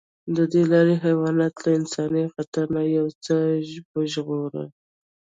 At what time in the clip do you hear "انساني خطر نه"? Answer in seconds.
1.79-2.81